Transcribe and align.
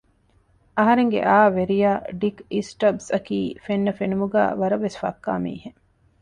އަހަރެންގެ 0.77 1.19
އައު 1.29 1.49
ވެރިޔާ 1.57 1.89
ޑިކް 2.21 2.41
އިސްޓަބްސް 2.53 3.09
އަކީ 3.13 3.39
ފެންނަ 3.65 3.91
ފެނުމުގައި 3.99 4.51
ވަރަށް 4.59 4.83
ވެސް 4.85 4.99
ފައްކާ 5.01 5.31
މީހެއް 5.43 5.79